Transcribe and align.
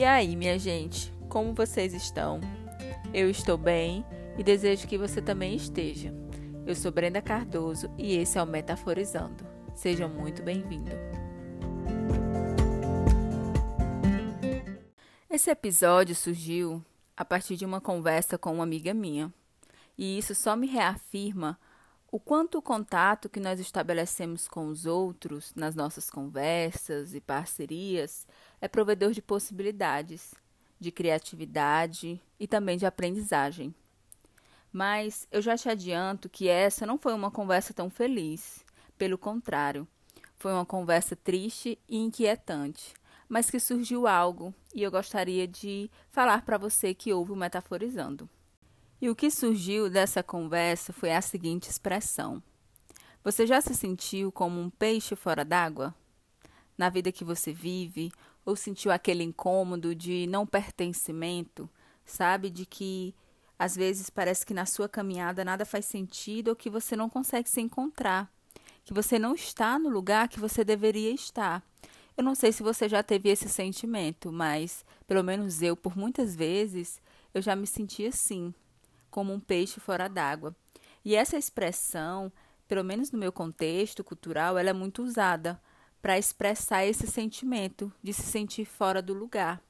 E 0.00 0.04
aí, 0.04 0.34
minha 0.34 0.58
gente, 0.58 1.12
como 1.28 1.52
vocês 1.52 1.92
estão? 1.92 2.40
Eu 3.12 3.28
estou 3.28 3.58
bem 3.58 4.02
e 4.38 4.42
desejo 4.42 4.88
que 4.88 4.96
você 4.96 5.20
também 5.20 5.54
esteja. 5.54 6.10
Eu 6.66 6.74
sou 6.74 6.90
Brenda 6.90 7.20
Cardoso 7.20 7.90
e 7.98 8.16
esse 8.16 8.38
é 8.38 8.42
o 8.42 8.46
Metaforizando. 8.46 9.44
Seja 9.74 10.08
muito 10.08 10.42
bem-vindo. 10.42 10.90
Esse 15.28 15.50
episódio 15.50 16.14
surgiu 16.14 16.82
a 17.14 17.22
partir 17.22 17.56
de 17.56 17.66
uma 17.66 17.78
conversa 17.78 18.38
com 18.38 18.54
uma 18.54 18.64
amiga 18.64 18.94
minha, 18.94 19.30
e 19.98 20.16
isso 20.16 20.34
só 20.34 20.56
me 20.56 20.66
reafirma 20.66 21.58
o 22.12 22.18
quanto 22.18 22.58
o 22.58 22.62
contato 22.62 23.28
que 23.28 23.38
nós 23.38 23.60
estabelecemos 23.60 24.48
com 24.48 24.66
os 24.66 24.84
outros 24.84 25.54
nas 25.54 25.76
nossas 25.76 26.10
conversas 26.10 27.14
e 27.14 27.20
parcerias 27.20 28.26
é 28.60 28.66
provedor 28.66 29.12
de 29.12 29.22
possibilidades, 29.22 30.34
de 30.78 30.90
criatividade 30.90 32.20
e 32.38 32.48
também 32.48 32.76
de 32.76 32.84
aprendizagem. 32.84 33.72
Mas 34.72 35.28
eu 35.30 35.40
já 35.40 35.56
te 35.56 35.68
adianto 35.68 36.28
que 36.28 36.48
essa 36.48 36.84
não 36.84 36.98
foi 36.98 37.14
uma 37.14 37.30
conversa 37.30 37.72
tão 37.72 37.88
feliz. 37.88 38.64
Pelo 38.98 39.16
contrário, 39.16 39.86
foi 40.36 40.52
uma 40.52 40.66
conversa 40.66 41.14
triste 41.14 41.78
e 41.88 41.96
inquietante, 41.96 42.92
mas 43.28 43.50
que 43.50 43.60
surgiu 43.60 44.08
algo 44.08 44.52
e 44.74 44.82
eu 44.82 44.90
gostaria 44.90 45.46
de 45.46 45.88
falar 46.08 46.44
para 46.44 46.58
você 46.58 46.92
que 46.92 47.12
ouve 47.12 47.32
o 47.32 47.36
Metaforizando. 47.36 48.28
E 49.02 49.08
o 49.08 49.16
que 49.16 49.30
surgiu 49.30 49.88
dessa 49.88 50.22
conversa 50.22 50.92
foi 50.92 51.10
a 51.10 51.22
seguinte 51.22 51.70
expressão: 51.70 52.42
Você 53.24 53.46
já 53.46 53.58
se 53.60 53.74
sentiu 53.74 54.30
como 54.30 54.60
um 54.60 54.68
peixe 54.68 55.16
fora 55.16 55.42
d'água? 55.42 55.94
Na 56.76 56.90
vida 56.90 57.10
que 57.10 57.24
você 57.24 57.50
vive, 57.50 58.12
ou 58.44 58.54
sentiu 58.54 58.92
aquele 58.92 59.22
incômodo 59.24 59.94
de 59.94 60.26
não 60.26 60.46
pertencimento, 60.46 61.68
sabe? 62.04 62.50
De 62.50 62.66
que 62.66 63.14
às 63.58 63.74
vezes 63.74 64.10
parece 64.10 64.44
que 64.44 64.52
na 64.52 64.66
sua 64.66 64.88
caminhada 64.88 65.44
nada 65.44 65.64
faz 65.64 65.86
sentido 65.86 66.48
ou 66.48 66.56
que 66.56 66.68
você 66.68 66.94
não 66.94 67.08
consegue 67.08 67.48
se 67.48 67.60
encontrar, 67.60 68.30
que 68.84 68.92
você 68.92 69.18
não 69.18 69.34
está 69.34 69.78
no 69.78 69.88
lugar 69.88 70.28
que 70.28 70.40
você 70.40 70.62
deveria 70.62 71.10
estar. 71.10 71.62
Eu 72.16 72.24
não 72.24 72.34
sei 72.34 72.52
se 72.52 72.62
você 72.62 72.86
já 72.86 73.02
teve 73.02 73.30
esse 73.30 73.48
sentimento, 73.48 74.30
mas 74.30 74.84
pelo 75.06 75.24
menos 75.24 75.62
eu, 75.62 75.74
por 75.74 75.96
muitas 75.96 76.36
vezes, 76.36 77.00
eu 77.32 77.40
já 77.40 77.56
me 77.56 77.66
senti 77.66 78.06
assim, 78.06 78.52
como 79.10 79.32
um 79.32 79.40
peixe 79.40 79.80
fora 79.80 80.08
d'água. 80.08 80.54
E 81.04 81.14
essa 81.14 81.36
expressão, 81.36 82.32
pelo 82.68 82.84
menos 82.84 83.10
no 83.10 83.18
meu 83.18 83.32
contexto 83.32 84.04
cultural, 84.04 84.58
ela 84.58 84.70
é 84.70 84.72
muito 84.72 85.02
usada 85.02 85.60
para 86.00 86.18
expressar 86.18 86.84
esse 86.84 87.06
sentimento 87.06 87.92
de 88.02 88.12
se 88.12 88.22
sentir 88.22 88.64
fora 88.64 89.02
do 89.02 89.12
lugar. 89.12 89.62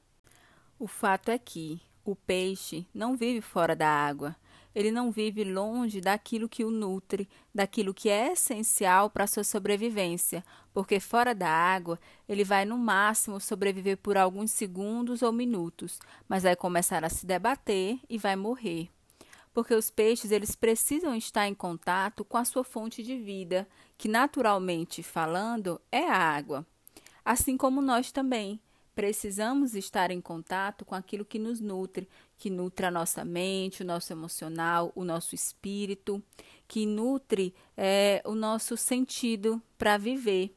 O 0.79 0.87
fato 0.87 1.29
é 1.29 1.37
que 1.37 1.81
o 2.03 2.15
peixe 2.15 2.87
não 2.93 3.15
vive 3.15 3.41
fora 3.41 3.75
da 3.75 3.87
água. 3.87 4.35
Ele 4.73 4.89
não 4.89 5.11
vive 5.11 5.43
longe 5.43 5.99
daquilo 5.99 6.47
que 6.47 6.63
o 6.63 6.71
nutre, 6.71 7.27
daquilo 7.53 7.93
que 7.93 8.09
é 8.09 8.31
essencial 8.31 9.09
para 9.09 9.27
sua 9.27 9.43
sobrevivência, 9.43 10.43
porque 10.73 10.99
fora 10.99 11.35
da 11.35 11.49
água 11.49 11.99
ele 12.27 12.45
vai 12.45 12.63
no 12.63 12.77
máximo 12.77 13.39
sobreviver 13.39 13.97
por 13.97 14.17
alguns 14.17 14.51
segundos 14.51 15.21
ou 15.21 15.31
minutos, 15.33 15.99
mas 16.27 16.43
vai 16.43 16.55
começar 16.55 17.03
a 17.03 17.09
se 17.09 17.25
debater 17.25 17.99
e 18.09 18.17
vai 18.17 18.37
morrer 18.37 18.89
porque 19.53 19.73
os 19.73 19.89
peixes 19.89 20.31
eles 20.31 20.55
precisam 20.55 21.15
estar 21.15 21.47
em 21.47 21.53
contato 21.53 22.23
com 22.23 22.37
a 22.37 22.45
sua 22.45 22.63
fonte 22.63 23.03
de 23.03 23.17
vida, 23.17 23.67
que 23.97 24.07
naturalmente 24.07 25.03
falando 25.03 25.79
é 25.91 26.07
a 26.07 26.17
água. 26.17 26.65
Assim 27.23 27.57
como 27.57 27.81
nós 27.81 28.11
também 28.11 28.59
precisamos 28.95 29.73
estar 29.73 30.11
em 30.11 30.21
contato 30.21 30.83
com 30.83 30.95
aquilo 30.95 31.25
que 31.25 31.39
nos 31.39 31.59
nutre, 31.59 32.07
que 32.37 32.49
nutre 32.49 32.85
a 32.85 32.91
nossa 32.91 33.23
mente, 33.23 33.83
o 33.83 33.85
nosso 33.85 34.11
emocional, 34.11 34.91
o 34.95 35.03
nosso 35.03 35.33
espírito, 35.35 36.21
que 36.67 36.85
nutre 36.85 37.53
é, 37.75 38.21
o 38.25 38.35
nosso 38.35 38.75
sentido 38.75 39.61
para 39.77 39.97
viver. 39.97 40.55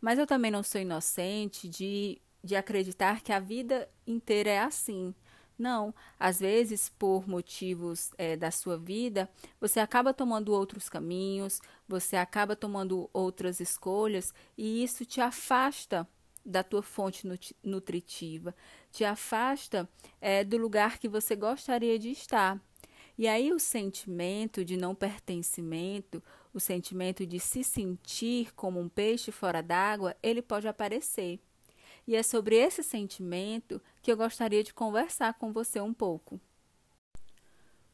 Mas 0.00 0.18
eu 0.18 0.26
também 0.26 0.50
não 0.50 0.62
sou 0.62 0.80
inocente 0.80 1.68
de, 1.68 2.20
de 2.42 2.56
acreditar 2.56 3.20
que 3.20 3.32
a 3.32 3.38
vida 3.38 3.88
inteira 4.06 4.50
é 4.50 4.58
assim. 4.58 5.14
Não, 5.58 5.94
às 6.18 6.40
vezes, 6.40 6.88
por 6.88 7.28
motivos 7.28 8.10
é, 8.18 8.36
da 8.36 8.50
sua 8.50 8.76
vida, 8.76 9.30
você 9.60 9.80
acaba 9.80 10.12
tomando 10.12 10.52
outros 10.52 10.88
caminhos, 10.88 11.60
você 11.86 12.16
acaba 12.16 12.56
tomando 12.56 13.08
outras 13.12 13.60
escolhas 13.60 14.32
e 14.56 14.82
isso 14.82 15.04
te 15.04 15.20
afasta 15.20 16.08
da 16.44 16.62
tua 16.62 16.82
fonte 16.82 17.28
nutritiva, 17.62 18.54
te 18.90 19.04
afasta 19.04 19.88
é, 20.20 20.42
do 20.42 20.56
lugar 20.56 20.98
que 20.98 21.08
você 21.08 21.36
gostaria 21.36 21.98
de 21.98 22.10
estar. 22.10 22.60
E 23.16 23.28
aí 23.28 23.52
o 23.52 23.58
sentimento 23.58 24.64
de 24.64 24.76
não 24.76 24.94
pertencimento, 24.94 26.22
o 26.52 26.58
sentimento 26.58 27.26
de 27.26 27.38
se 27.38 27.62
sentir 27.62 28.52
como 28.54 28.80
um 28.80 28.88
peixe 28.88 29.30
fora 29.30 29.62
d'água, 29.62 30.16
ele 30.22 30.42
pode 30.42 30.66
aparecer. 30.66 31.38
E 32.06 32.16
é 32.16 32.22
sobre 32.22 32.56
esse 32.56 32.82
sentimento 32.82 33.80
que 34.00 34.10
eu 34.10 34.16
gostaria 34.16 34.62
de 34.64 34.74
conversar 34.74 35.34
com 35.34 35.52
você 35.52 35.80
um 35.80 35.94
pouco. 35.94 36.40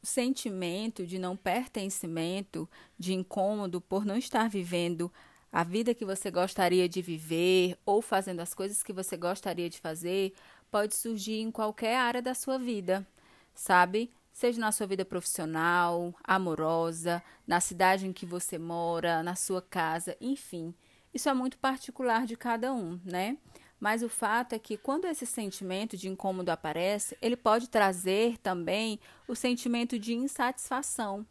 O 0.01 0.05
sentimento 0.05 1.05
de 1.05 1.19
não 1.19 1.35
pertencimento, 1.35 2.67
de 2.97 3.13
incômodo 3.13 3.81
por 3.81 4.05
não 4.05 4.17
estar 4.17 4.49
vivendo 4.49 5.11
a 5.51 5.63
vida 5.63 5.93
que 5.93 6.05
você 6.05 6.31
gostaria 6.31 6.87
de 6.87 7.01
viver 7.01 7.77
ou 7.85 8.01
fazendo 8.01 8.39
as 8.39 8.53
coisas 8.53 8.81
que 8.81 8.93
você 8.93 9.17
gostaria 9.17 9.69
de 9.69 9.79
fazer, 9.79 10.33
pode 10.71 10.95
surgir 10.95 11.39
em 11.39 11.51
qualquer 11.51 11.97
área 11.97 12.21
da 12.21 12.33
sua 12.33 12.57
vida, 12.57 13.05
sabe? 13.53 14.11
Seja 14.31 14.59
na 14.59 14.71
sua 14.71 14.87
vida 14.87 15.03
profissional, 15.03 16.13
amorosa, 16.23 17.21
na 17.45 17.59
cidade 17.59 18.07
em 18.07 18.13
que 18.13 18.25
você 18.25 18.57
mora, 18.57 19.21
na 19.21 19.35
sua 19.35 19.61
casa, 19.61 20.15
enfim. 20.21 20.73
Isso 21.13 21.27
é 21.27 21.33
muito 21.33 21.57
particular 21.57 22.25
de 22.25 22.37
cada 22.37 22.71
um, 22.71 22.99
né? 23.03 23.37
Mas 23.79 24.03
o 24.03 24.09
fato 24.09 24.53
é 24.53 24.59
que 24.59 24.77
quando 24.77 25.05
esse 25.05 25.25
sentimento 25.25 25.95
de 25.95 26.09
incômodo 26.09 26.49
aparece, 26.49 27.17
ele 27.21 27.37
pode 27.37 27.69
trazer 27.69 28.37
também 28.39 28.99
o 29.27 29.35
sentimento 29.35 29.97
de 29.97 30.13
insatisfação, 30.13 31.25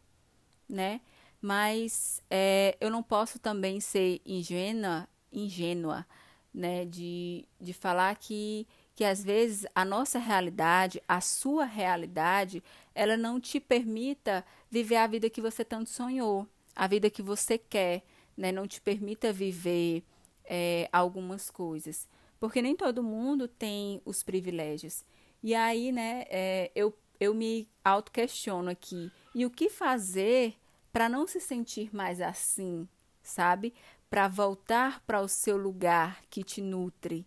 né? 0.69 1.03
Mas 1.41 2.23
é, 2.31 2.77
eu 2.81 2.91
não 2.91 3.03
posso 3.03 3.39
também 3.39 3.81
ser 3.81 4.21
ingênua, 4.25 5.07
ingênua, 5.31 6.07
né? 6.53 6.87
De, 6.87 7.45
de 7.61 7.75
falar 7.75 8.17
que, 8.17 8.67
que 8.97 9.05
às 9.05 9.23
vezes 9.23 9.67
a 9.75 9.85
nossa 9.85 10.19
realidade, 10.19 11.03
a 11.07 11.21
sua 11.21 11.67
realidade, 11.67 12.63
ela 12.95 13.17
não 13.17 13.39
te 13.39 13.61
permita 13.61 14.43
viver 14.71 14.97
a 14.97 15.07
vida 15.07 15.29
que 15.29 15.43
você 15.43 15.63
tanto 15.65 15.91
sonhou, 15.91 16.49
a 16.75 16.87
vida 16.87 17.11
que 17.11 17.21
você 17.21 17.59
quer, 17.59 18.03
né? 18.35 18.51
Não 18.51 18.67
te 18.67 18.81
permita 18.81 19.35
viver 19.35 20.03
é, 20.47 20.89
algumas 20.91 21.51
coisas 21.51 22.09
porque 22.39 22.63
nem 22.63 22.77
todo 22.77 23.03
mundo 23.03 23.49
tem 23.49 24.01
os 24.05 24.23
privilégios. 24.23 25.05
E 25.43 25.55
aí, 25.55 25.93
né, 25.93 26.25
é, 26.29 26.71
eu, 26.75 26.97
eu 27.19 27.35
me 27.35 27.69
auto-questiono 27.85 28.71
aqui. 28.71 29.11
E 29.35 29.45
o 29.47 29.51
que 29.51 29.69
fazer 29.69 30.55
para 30.93 31.09
não 31.09 31.27
se 31.27 31.41
sentir 31.41 31.95
mais 31.95 32.21
assim, 32.21 32.89
sabe? 33.23 33.75
Para 34.11 34.27
voltar 34.27 35.03
para 35.07 35.21
o 35.21 35.29
seu 35.29 35.57
lugar 35.57 36.23
que 36.31 36.43
te 36.43 36.61
nutre. 36.61 37.27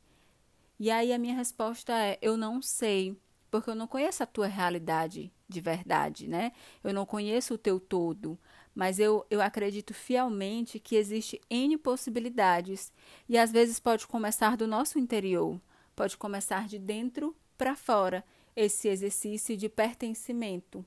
E 0.80 0.90
aí 0.90 1.14
a 1.14 1.20
minha 1.20 1.36
resposta 1.36 1.94
é: 1.94 2.18
eu 2.22 2.36
não 2.36 2.62
sei, 2.62 3.16
porque 3.50 3.70
eu 3.70 3.76
não 3.76 3.88
conheço 3.88 4.24
a 4.24 4.26
tua 4.26 4.48
realidade 4.48 5.32
de 5.48 5.62
verdade, 5.62 6.28
né? 6.28 6.54
Eu 6.84 6.94
não 6.94 7.06
conheço 7.06 7.54
o 7.54 7.58
teu 7.58 7.80
todo 7.80 8.40
mas 8.74 9.00
eu, 9.00 9.26
eu 9.30 9.42
acredito 9.42 9.94
fielmente 9.94 10.80
que 10.80 10.96
existe 10.96 11.40
N 11.50 11.78
possibilidades 11.78 12.92
e 13.28 13.38
às 13.38 13.52
vezes 13.52 13.80
pode 13.80 14.08
começar 14.08 14.56
do 14.56 14.68
nosso 14.68 14.98
interior, 14.98 15.60
pode 15.96 16.18
começar 16.18 16.68
de 16.68 16.80
dentro 16.80 17.36
para 17.58 17.76
fora, 17.76 18.24
esse 18.56 18.88
exercício 18.88 19.56
de 19.56 19.70
pertencimento. 19.70 20.86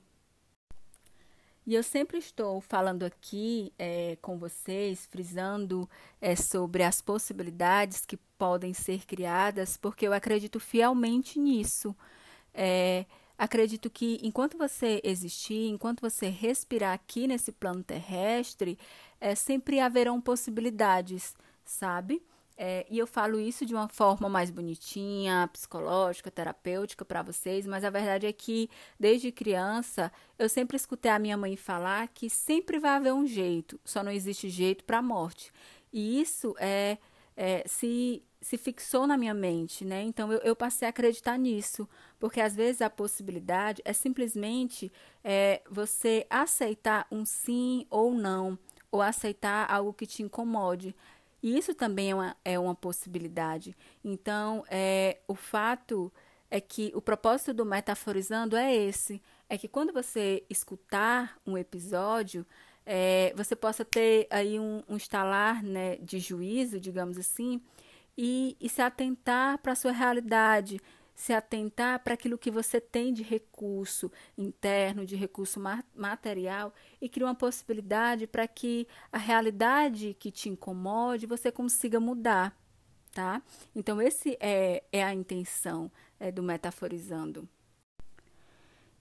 E 1.65 1.73
eu 1.73 1.81
sempre 1.81 2.19
estou 2.19 2.61
falando 2.61 3.03
aqui 3.03 3.73
é, 3.79 4.17
com 4.21 4.37
vocês, 4.37 5.07
frisando 5.07 5.89
é, 6.21 6.35
sobre 6.35 6.83
as 6.83 7.01
possibilidades 7.01 8.05
que 8.05 8.17
podem 8.37 8.71
ser 8.71 9.03
criadas, 9.05 9.75
porque 9.75 10.07
eu 10.07 10.13
acredito 10.13 10.59
fielmente 10.59 11.39
nisso. 11.39 11.95
É, 12.53 13.05
Acredito 13.37 13.89
que 13.89 14.19
enquanto 14.23 14.57
você 14.57 15.01
existir, 15.03 15.67
enquanto 15.67 16.01
você 16.01 16.27
respirar 16.27 16.93
aqui 16.93 17.27
nesse 17.27 17.51
plano 17.51 17.83
terrestre, 17.83 18.77
é, 19.19 19.35
sempre 19.35 19.79
haverão 19.79 20.21
possibilidades, 20.21 21.35
sabe? 21.63 22.23
É, 22.57 22.85
e 22.89 22.97
eu 22.97 23.05
falo 23.05 23.37
isso 23.37 23.65
de 23.65 23.73
uma 23.73 23.89
forma 23.89 24.29
mais 24.29 24.49
bonitinha, 24.49 25.49
psicológica, 25.51 26.31
terapêutica 26.31 27.03
para 27.03 27.21
vocês, 27.21 27.67
mas 27.67 27.83
a 27.83 27.89
verdade 27.89 28.25
é 28.25 28.31
que 28.31 28.69
desde 28.97 29.31
criança 29.31 30.11
eu 30.39 30.47
sempre 30.47 30.77
escutei 30.77 31.11
a 31.11 31.19
minha 31.19 31.35
mãe 31.35 31.57
falar 31.57 32.07
que 32.07 32.29
sempre 32.29 32.79
vai 32.79 32.91
haver 32.91 33.13
um 33.13 33.27
jeito, 33.27 33.79
só 33.83 34.01
não 34.01 34.11
existe 34.11 34.49
jeito 34.49 34.85
para 34.85 34.99
a 34.99 35.01
morte. 35.01 35.51
E 35.91 36.21
isso 36.21 36.55
é, 36.57 36.97
é 37.35 37.63
se 37.67 38.23
se 38.45 38.59
fixou 38.59 39.07
na 39.07 39.17
minha 39.17 39.33
mente, 39.33 39.83
né? 39.83 40.03
Então 40.03 40.31
eu, 40.31 40.37
eu, 40.41 40.55
passei 40.55 40.85
a 40.87 40.89
acreditar 40.89 41.35
nisso, 41.35 41.89
porque 42.19 42.39
às 42.39 42.55
vezes 42.55 42.79
a 42.79 42.91
possibilidade 42.91 43.81
é 43.83 43.91
simplesmente 43.91 44.91
é, 45.23 45.63
você 45.67 46.27
aceitar 46.29 47.07
um 47.11 47.25
sim 47.25 47.87
ou 47.89 48.13
não, 48.13 48.55
ou 48.91 49.01
aceitar 49.01 49.65
algo 49.67 49.91
que 49.91 50.05
te 50.05 50.21
incomode. 50.21 50.95
E 51.41 51.57
isso 51.57 51.73
também 51.73 52.11
é 52.11 52.13
uma, 52.13 52.37
é 52.45 52.59
uma 52.59 52.75
possibilidade. 52.75 53.75
Então, 54.03 54.63
é, 54.69 55.17
o 55.27 55.33
fato 55.33 56.13
é 56.51 56.61
que 56.61 56.91
o 56.93 57.01
propósito 57.01 57.51
do 57.51 57.65
metaforizando 57.65 58.55
é 58.55 58.75
esse: 58.75 59.19
é 59.49 59.57
que 59.57 59.67
quando 59.67 59.91
você 59.91 60.45
escutar 60.47 61.35
um 61.47 61.57
episódio, 61.57 62.45
é, 62.85 63.33
você 63.35 63.55
possa 63.55 63.83
ter 63.83 64.27
aí 64.29 64.59
um, 64.59 64.83
um 64.87 64.97
estalar 64.97 65.63
né, 65.63 65.95
de 65.95 66.19
juízo, 66.19 66.79
digamos 66.79 67.17
assim, 67.17 67.59
e, 68.17 68.55
e 68.59 68.69
se 68.69 68.81
atentar 68.81 69.57
para 69.59 69.73
a 69.73 69.75
sua 69.75 69.91
realidade, 69.91 70.79
se 71.15 71.31
atentar 71.33 72.03
para 72.03 72.13
aquilo 72.13 72.37
que 72.37 72.51
você 72.51 72.79
tem 72.81 73.13
de 73.13 73.23
recurso 73.23 74.11
interno, 74.37 75.05
de 75.05 75.15
recurso 75.15 75.61
material 75.95 76.73
e 77.01 77.07
criar 77.07 77.27
uma 77.27 77.35
possibilidade 77.35 78.27
para 78.27 78.47
que 78.47 78.85
a 79.11 79.17
realidade 79.17 80.13
que 80.19 80.29
te 80.29 80.49
incomode 80.49 81.25
você 81.25 81.51
consiga 81.51 81.99
mudar, 81.99 82.55
tá? 83.13 83.41
Então, 83.73 84.01
esse 84.01 84.37
é, 84.41 84.83
é 84.91 85.03
a 85.03 85.13
intenção 85.13 85.89
é, 86.19 86.31
do 86.31 86.43
metaforizando. 86.43 87.47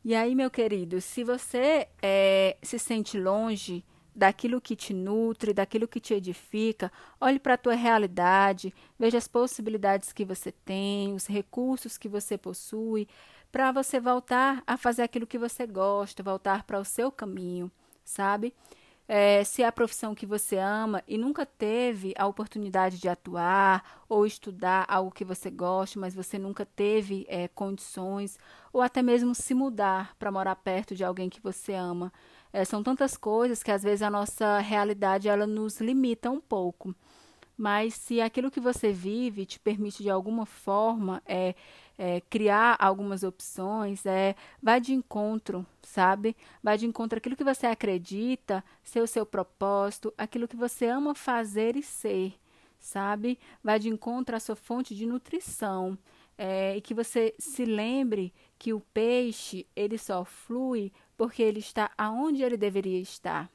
E 0.04 0.14
aí, 0.14 0.34
meu 0.34 0.50
querido, 0.50 1.00
se 1.00 1.24
você 1.24 1.88
é, 2.00 2.56
se 2.62 2.78
sente 2.78 3.18
longe 3.18 3.84
daquilo 4.14 4.60
que 4.60 4.76
te 4.76 4.94
nutre, 4.94 5.52
daquilo 5.52 5.88
que 5.88 6.00
te 6.00 6.14
edifica, 6.14 6.92
olhe 7.20 7.38
para 7.38 7.54
a 7.54 7.58
tua 7.58 7.74
realidade, 7.74 8.72
veja 8.98 9.18
as 9.18 9.28
possibilidades 9.28 10.12
que 10.12 10.24
você 10.24 10.52
tem, 10.52 11.14
os 11.14 11.26
recursos 11.26 11.98
que 11.98 12.08
você 12.08 12.38
possui, 12.38 13.08
para 13.50 13.72
você 13.72 14.00
voltar 14.00 14.62
a 14.66 14.76
fazer 14.76 15.02
aquilo 15.02 15.26
que 15.26 15.38
você 15.38 15.66
gosta, 15.66 16.22
voltar 16.22 16.64
para 16.64 16.78
o 16.78 16.84
seu 16.84 17.10
caminho, 17.10 17.70
sabe? 18.04 18.54
é, 19.06 19.44
se 19.44 19.62
é 19.62 19.66
a 19.66 19.72
profissão 19.72 20.14
que 20.14 20.24
você 20.24 20.56
ama 20.56 21.02
e 21.06 21.18
nunca 21.18 21.44
teve 21.44 22.14
a 22.16 22.26
oportunidade 22.26 22.98
de 22.98 23.08
atuar 23.08 24.02
ou 24.08 24.26
estudar 24.26 24.86
algo 24.88 25.10
que 25.10 25.24
você 25.24 25.50
goste, 25.50 25.98
mas 25.98 26.14
você 26.14 26.38
nunca 26.38 26.64
teve 26.64 27.26
é, 27.28 27.48
condições, 27.48 28.38
ou 28.72 28.80
até 28.80 29.02
mesmo 29.02 29.34
se 29.34 29.52
mudar 29.54 30.16
para 30.18 30.32
morar 30.32 30.56
perto 30.56 30.94
de 30.94 31.04
alguém 31.04 31.28
que 31.28 31.40
você 31.40 31.74
ama. 31.74 32.12
É, 32.54 32.64
são 32.64 32.84
tantas 32.84 33.16
coisas 33.16 33.64
que 33.64 33.72
às 33.72 33.82
vezes 33.82 34.00
a 34.00 34.08
nossa 34.08 34.60
realidade 34.60 35.28
ela 35.28 35.44
nos 35.44 35.80
limita 35.80 36.30
um 36.30 36.40
pouco. 36.40 36.94
Mas 37.58 37.94
se 37.94 38.20
aquilo 38.20 38.48
que 38.48 38.60
você 38.60 38.92
vive 38.92 39.44
te 39.44 39.58
permite 39.58 40.04
de 40.04 40.08
alguma 40.08 40.46
forma 40.46 41.20
é, 41.26 41.56
é, 41.98 42.20
criar 42.30 42.76
algumas 42.78 43.24
opções, 43.24 44.06
é, 44.06 44.36
vai 44.62 44.80
de 44.80 44.94
encontro, 44.94 45.66
sabe? 45.82 46.36
Vai 46.62 46.78
de 46.78 46.86
encontro 46.86 47.18
aquilo 47.18 47.34
que 47.34 47.42
você 47.42 47.66
acredita 47.66 48.62
ser 48.84 49.00
o 49.00 49.06
seu 49.08 49.26
propósito, 49.26 50.14
aquilo 50.16 50.46
que 50.46 50.56
você 50.56 50.86
ama 50.86 51.12
fazer 51.12 51.74
e 51.74 51.82
ser, 51.82 52.34
sabe? 52.78 53.36
Vai 53.64 53.80
de 53.80 53.88
encontro 53.88 54.36
à 54.36 54.38
sua 54.38 54.54
fonte 54.54 54.94
de 54.94 55.06
nutrição. 55.06 55.98
É, 56.38 56.76
e 56.76 56.80
que 56.80 56.94
você 56.94 57.34
se 57.36 57.64
lembre 57.64 58.32
que 58.58 58.72
o 58.72 58.80
peixe 58.80 59.66
ele 59.74 59.98
só 59.98 60.24
flui 60.24 60.92
porque 61.16 61.42
ele 61.42 61.60
está 61.60 61.90
aonde 61.96 62.42
ele 62.42 62.56
deveria 62.56 63.00
estar. 63.00 63.50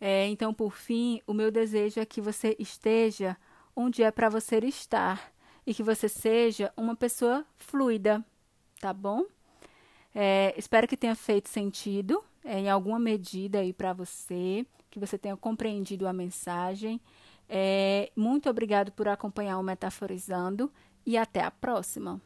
É, 0.00 0.26
então, 0.26 0.52
por 0.52 0.72
fim, 0.72 1.20
o 1.26 1.32
meu 1.32 1.50
desejo 1.50 2.00
é 2.00 2.04
que 2.04 2.20
você 2.20 2.54
esteja 2.58 3.36
onde 3.74 4.02
é 4.02 4.10
para 4.10 4.28
você 4.28 4.58
estar 4.58 5.32
e 5.66 5.72
que 5.72 5.82
você 5.82 6.08
seja 6.08 6.72
uma 6.76 6.94
pessoa 6.94 7.44
fluida, 7.56 8.24
tá 8.80 8.92
bom? 8.92 9.24
É, 10.14 10.54
espero 10.56 10.86
que 10.86 10.96
tenha 10.96 11.14
feito 11.14 11.48
sentido 11.48 12.22
é, 12.44 12.58
em 12.58 12.70
alguma 12.70 12.98
medida 12.98 13.60
aí 13.60 13.72
para 13.72 13.92
você, 13.92 14.66
que 14.90 15.00
você 15.00 15.16
tenha 15.16 15.36
compreendido 15.36 16.06
a 16.06 16.12
mensagem. 16.12 17.00
É, 17.48 18.10
muito 18.14 18.48
obrigado 18.48 18.92
por 18.92 19.08
acompanhar 19.08 19.58
o 19.58 19.62
Metaforizando 19.62 20.70
e 21.04 21.16
até 21.16 21.40
a 21.40 21.50
próxima. 21.50 22.20